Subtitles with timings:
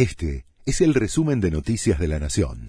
[0.00, 2.68] Este es el resumen de Noticias de la Nación.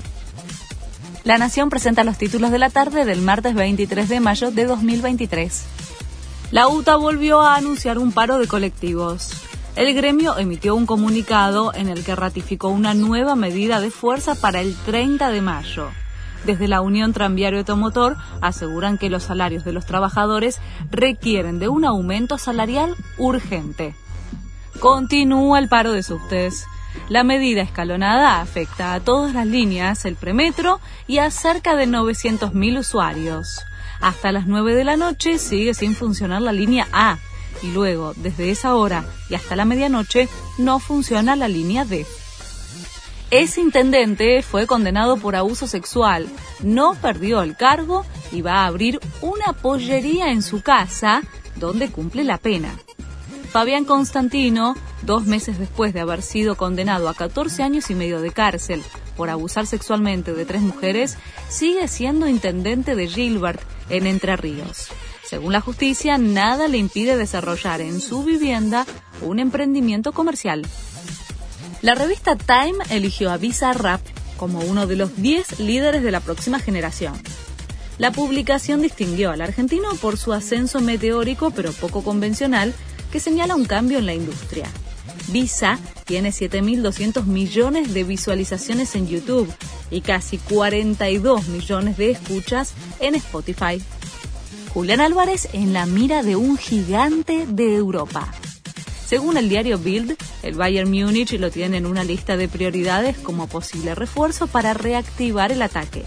[1.23, 5.63] La Nación presenta los títulos de la tarde del martes 23 de mayo de 2023.
[6.51, 9.31] La UTA volvió a anunciar un paro de colectivos.
[9.77, 14.59] El gremio emitió un comunicado en el que ratificó una nueva medida de fuerza para
[14.59, 15.87] el 30 de mayo.
[16.45, 20.59] Desde la Unión Tranviario Automotor aseguran que los salarios de los trabajadores
[20.89, 23.95] requieren de un aumento salarial urgente.
[24.81, 26.65] Continúa el paro de subtes.
[27.09, 32.79] La medida escalonada afecta a todas las líneas, el premetro y a cerca de 900.000
[32.79, 33.65] usuarios.
[33.99, 37.19] Hasta las 9 de la noche sigue sin funcionar la línea A
[37.61, 40.27] y luego, desde esa hora y hasta la medianoche,
[40.57, 42.05] no funciona la línea D.
[43.29, 46.27] Ese intendente fue condenado por abuso sexual,
[46.61, 51.21] no perdió el cargo y va a abrir una pollería en su casa
[51.55, 52.75] donde cumple la pena.
[53.51, 58.31] Fabián Constantino, dos meses después de haber sido condenado a 14 años y medio de
[58.31, 58.81] cárcel
[59.17, 61.17] por abusar sexualmente de tres mujeres,
[61.49, 64.87] sigue siendo intendente de Gilbert, en Entre Ríos.
[65.25, 68.85] Según la justicia, nada le impide desarrollar en su vivienda
[69.21, 70.65] un emprendimiento comercial.
[71.81, 73.99] La revista Time eligió a Visa Rap
[74.37, 77.21] como uno de los 10 líderes de la próxima generación.
[77.97, 82.73] La publicación distinguió al argentino por su ascenso meteórico pero poco convencional
[83.11, 84.67] que señala un cambio en la industria.
[85.27, 89.51] Visa tiene 7.200 millones de visualizaciones en YouTube
[89.89, 93.81] y casi 42 millones de escuchas en Spotify.
[94.73, 98.31] Julián Álvarez en la mira de un gigante de Europa.
[99.05, 103.47] Según el diario Bild, el Bayern Múnich lo tiene en una lista de prioridades como
[103.47, 106.03] posible refuerzo para reactivar el ataque.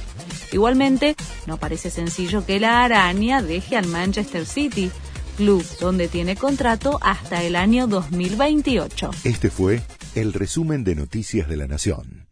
[0.52, 1.14] Igualmente,
[1.46, 4.90] no parece sencillo que la araña deje al Manchester City,
[5.34, 9.10] club donde tiene contrato hasta el año 2028.
[9.24, 9.82] Este fue
[10.14, 12.23] el resumen de Noticias de la Nación.